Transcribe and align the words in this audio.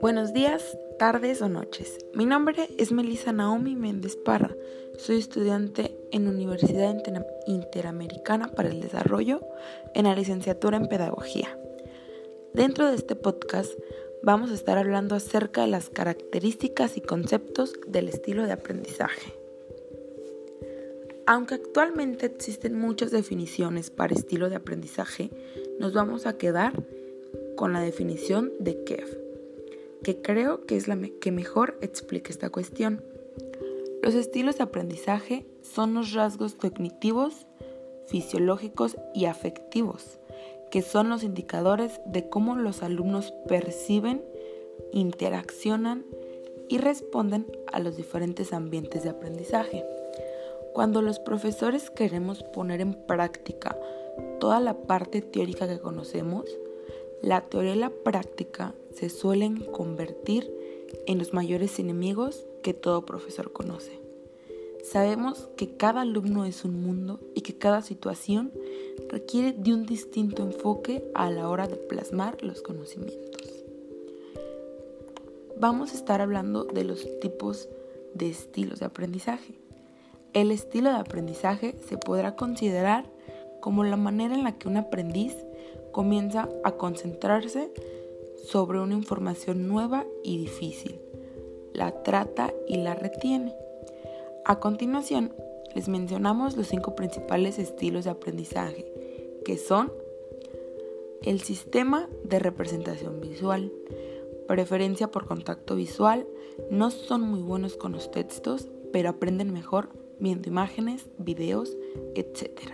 Buenos 0.00 0.32
días, 0.32 0.78
tardes 0.98 1.42
o 1.42 1.48
noches. 1.48 1.98
Mi 2.14 2.26
nombre 2.26 2.68
es 2.78 2.92
Melissa 2.92 3.32
Naomi 3.32 3.76
Méndez 3.76 4.16
Parra. 4.16 4.56
Soy 4.98 5.18
estudiante 5.18 5.96
en 6.12 6.28
Universidad 6.28 6.96
Interamericana 7.46 8.48
para 8.48 8.68
el 8.68 8.80
Desarrollo 8.80 9.40
en 9.94 10.04
la 10.04 10.14
licenciatura 10.14 10.76
en 10.76 10.88
Pedagogía. 10.88 11.58
Dentro 12.54 12.88
de 12.88 12.96
este 12.96 13.16
podcast 13.16 13.72
vamos 14.22 14.50
a 14.50 14.54
estar 14.54 14.78
hablando 14.78 15.14
acerca 15.14 15.62
de 15.62 15.68
las 15.68 15.90
características 15.90 16.96
y 16.96 17.00
conceptos 17.00 17.74
del 17.86 18.08
estilo 18.08 18.44
de 18.44 18.52
aprendizaje. 18.52 19.39
Aunque 21.26 21.54
actualmente 21.54 22.26
existen 22.26 22.78
muchas 22.78 23.10
definiciones 23.10 23.90
para 23.90 24.14
estilo 24.14 24.50
de 24.50 24.56
aprendizaje, 24.56 25.30
nos 25.78 25.92
vamos 25.92 26.26
a 26.26 26.36
quedar 26.36 26.72
con 27.56 27.72
la 27.72 27.80
definición 27.80 28.52
de 28.58 28.82
Kev, 28.84 29.18
que 30.02 30.20
creo 30.20 30.66
que 30.66 30.76
es 30.76 30.88
la 30.88 30.98
que 31.20 31.32
mejor 31.32 31.78
explica 31.80 32.30
esta 32.30 32.50
cuestión. 32.50 33.02
Los 34.02 34.14
estilos 34.14 34.56
de 34.58 34.64
aprendizaje 34.64 35.46
son 35.62 35.94
los 35.94 36.12
rasgos 36.12 36.54
cognitivos, 36.54 37.46
fisiológicos 38.06 38.96
y 39.14 39.26
afectivos 39.26 40.20
que 40.70 40.82
son 40.82 41.08
los 41.08 41.24
indicadores 41.24 42.00
de 42.06 42.28
cómo 42.28 42.54
los 42.54 42.82
alumnos 42.82 43.32
perciben, 43.48 44.24
interaccionan 44.92 46.04
y 46.68 46.78
responden 46.78 47.46
a 47.72 47.80
los 47.80 47.96
diferentes 47.96 48.52
ambientes 48.52 49.02
de 49.02 49.10
aprendizaje. 49.10 49.84
Cuando 50.72 51.02
los 51.02 51.18
profesores 51.18 51.90
queremos 51.90 52.42
poner 52.42 52.80
en 52.80 52.94
práctica 52.94 53.78
toda 54.38 54.60
la 54.60 54.74
parte 54.74 55.20
teórica 55.20 55.68
que 55.68 55.80
conocemos, 55.80 56.44
la 57.22 57.42
teoría 57.42 57.74
y 57.74 57.78
la 57.78 57.90
práctica 57.90 58.74
se 58.94 59.10
suelen 59.10 59.64
convertir 59.72 60.50
en 61.06 61.18
los 61.18 61.32
mayores 61.32 61.78
enemigos 61.78 62.46
que 62.62 62.74
todo 62.74 63.04
profesor 63.04 63.52
conoce. 63.52 64.00
Sabemos 64.82 65.48
que 65.56 65.76
cada 65.76 66.00
alumno 66.00 66.46
es 66.46 66.64
un 66.64 66.80
mundo 66.80 67.20
y 67.34 67.42
que 67.42 67.58
cada 67.58 67.82
situación 67.82 68.52
requiere 69.08 69.52
de 69.52 69.74
un 69.74 69.84
distinto 69.84 70.42
enfoque 70.42 71.04
a 71.14 71.30
la 71.30 71.48
hora 71.48 71.66
de 71.66 71.76
plasmar 71.76 72.42
los 72.42 72.62
conocimientos. 72.62 73.64
Vamos 75.58 75.92
a 75.92 75.96
estar 75.96 76.22
hablando 76.22 76.64
de 76.64 76.84
los 76.84 77.06
tipos 77.20 77.68
de 78.14 78.30
estilos 78.30 78.80
de 78.80 78.86
aprendizaje. 78.86 79.59
El 80.32 80.52
estilo 80.52 80.90
de 80.90 80.96
aprendizaje 80.96 81.74
se 81.88 81.96
podrá 81.96 82.36
considerar 82.36 83.04
como 83.60 83.82
la 83.82 83.96
manera 83.96 84.34
en 84.34 84.44
la 84.44 84.58
que 84.58 84.68
un 84.68 84.76
aprendiz 84.76 85.36
comienza 85.90 86.48
a 86.62 86.72
concentrarse 86.72 87.72
sobre 88.36 88.80
una 88.80 88.94
información 88.94 89.66
nueva 89.66 90.06
y 90.22 90.38
difícil, 90.38 91.00
la 91.72 92.02
trata 92.02 92.54
y 92.68 92.76
la 92.76 92.94
retiene. 92.94 93.54
A 94.44 94.60
continuación, 94.60 95.34
les 95.74 95.88
mencionamos 95.88 96.56
los 96.56 96.68
cinco 96.68 96.94
principales 96.94 97.58
estilos 97.58 98.04
de 98.04 98.10
aprendizaje, 98.10 98.86
que 99.44 99.58
son 99.58 99.92
el 101.22 101.40
sistema 101.40 102.08
de 102.24 102.38
representación 102.38 103.20
visual, 103.20 103.72
preferencia 104.46 105.10
por 105.10 105.26
contacto 105.26 105.74
visual, 105.74 106.26
no 106.70 106.90
son 106.90 107.20
muy 107.22 107.40
buenos 107.40 107.76
con 107.76 107.92
los 107.92 108.10
textos, 108.10 108.68
pero 108.92 109.10
aprenden 109.10 109.52
mejor 109.52 109.90
viendo 110.20 110.48
imágenes, 110.48 111.08
videos, 111.18 111.76
etc. 112.14 112.72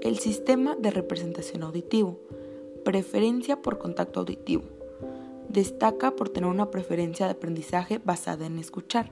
El 0.00 0.18
sistema 0.18 0.76
de 0.76 0.90
representación 0.90 1.62
auditivo, 1.62 2.20
preferencia 2.84 3.62
por 3.62 3.78
contacto 3.78 4.20
auditivo, 4.20 4.64
destaca 5.48 6.16
por 6.16 6.28
tener 6.28 6.48
una 6.48 6.70
preferencia 6.70 7.26
de 7.26 7.32
aprendizaje 7.32 8.00
basada 8.04 8.46
en 8.46 8.58
escuchar 8.58 9.10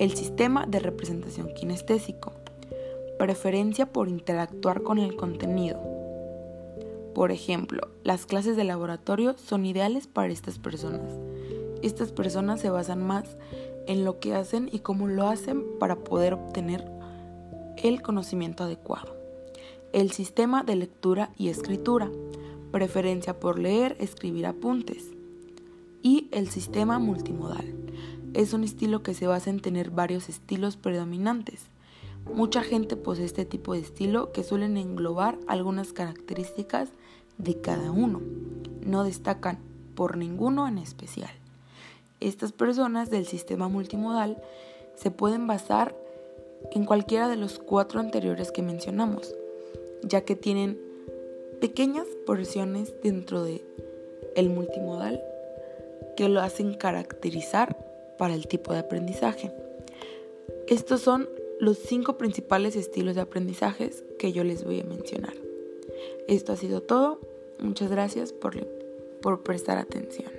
el 0.00 0.14
sistema 0.14 0.64
de 0.66 0.78
representación 0.78 1.52
kinestésico. 1.52 2.32
Preferencia 3.18 3.84
por 3.84 4.08
interactuar 4.08 4.82
con 4.82 4.98
el 4.98 5.14
contenido. 5.14 5.78
Por 7.14 7.32
ejemplo, 7.32 7.88
las 8.02 8.24
clases 8.24 8.56
de 8.56 8.64
laboratorio 8.64 9.36
son 9.36 9.66
ideales 9.66 10.06
para 10.06 10.32
estas 10.32 10.58
personas. 10.58 11.12
Estas 11.82 12.12
personas 12.12 12.60
se 12.60 12.70
basan 12.70 13.06
más 13.06 13.36
en 13.90 14.04
lo 14.04 14.20
que 14.20 14.36
hacen 14.36 14.68
y 14.70 14.78
cómo 14.78 15.08
lo 15.08 15.26
hacen 15.26 15.64
para 15.80 15.96
poder 15.96 16.34
obtener 16.34 16.88
el 17.76 18.02
conocimiento 18.02 18.62
adecuado. 18.62 19.16
El 19.92 20.12
sistema 20.12 20.62
de 20.62 20.76
lectura 20.76 21.32
y 21.36 21.48
escritura. 21.48 22.08
Preferencia 22.70 23.40
por 23.40 23.58
leer, 23.58 23.96
escribir 23.98 24.46
apuntes. 24.46 25.10
Y 26.02 26.28
el 26.30 26.48
sistema 26.50 27.00
multimodal 27.00 27.74
es 28.32 28.52
un 28.52 28.62
estilo 28.62 29.02
que 29.02 29.12
se 29.12 29.26
basa 29.26 29.50
en 29.50 29.58
tener 29.58 29.90
varios 29.90 30.28
estilos 30.28 30.76
predominantes. 30.76 31.64
Mucha 32.32 32.62
gente 32.62 32.94
posee 32.94 33.24
este 33.24 33.44
tipo 33.44 33.72
de 33.72 33.80
estilo 33.80 34.30
que 34.30 34.44
suelen 34.44 34.76
englobar 34.76 35.36
algunas 35.48 35.92
características 35.92 36.90
de 37.38 37.60
cada 37.60 37.90
uno. 37.90 38.20
No 38.86 39.02
destacan 39.02 39.58
por 39.96 40.16
ninguno 40.16 40.68
en 40.68 40.78
especial. 40.78 41.39
Estas 42.20 42.52
personas 42.52 43.08
del 43.08 43.26
sistema 43.26 43.68
multimodal 43.68 44.42
se 44.94 45.10
pueden 45.10 45.46
basar 45.46 45.94
en 46.72 46.84
cualquiera 46.84 47.28
de 47.28 47.36
los 47.36 47.58
cuatro 47.58 47.98
anteriores 47.98 48.52
que 48.52 48.62
mencionamos, 48.62 49.34
ya 50.02 50.20
que 50.22 50.36
tienen 50.36 50.78
pequeñas 51.60 52.06
porciones 52.26 52.92
dentro 53.02 53.42
de 53.42 53.64
el 54.36 54.50
multimodal 54.50 55.22
que 56.16 56.28
lo 56.28 56.40
hacen 56.40 56.74
caracterizar 56.74 57.76
para 58.18 58.34
el 58.34 58.46
tipo 58.46 58.72
de 58.72 58.80
aprendizaje. 58.80 59.50
Estos 60.68 61.00
son 61.00 61.28
los 61.58 61.78
cinco 61.78 62.18
principales 62.18 62.76
estilos 62.76 63.14
de 63.14 63.22
aprendizajes 63.22 64.04
que 64.18 64.32
yo 64.32 64.44
les 64.44 64.64
voy 64.64 64.80
a 64.80 64.84
mencionar. 64.84 65.34
Esto 66.28 66.52
ha 66.52 66.56
sido 66.56 66.82
todo. 66.82 67.18
Muchas 67.58 67.90
gracias 67.90 68.32
por, 68.32 68.66
por 69.20 69.42
prestar 69.42 69.78
atención. 69.78 70.30